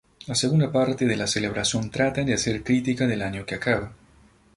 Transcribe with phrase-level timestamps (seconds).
[0.25, 3.93] La segunda parte de la celebración trata de hacer crítica del año que acaba.